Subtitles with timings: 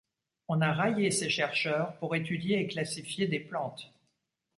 [0.47, 3.93] On a raillé ces chercheurs pour étudier et classifier des plantes.